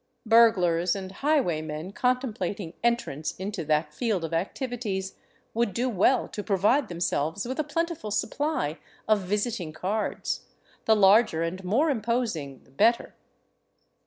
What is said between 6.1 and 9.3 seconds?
to provide themselves with a plentiful supply of